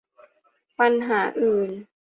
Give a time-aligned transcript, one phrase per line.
[0.79, 1.69] ปัญหาอื่น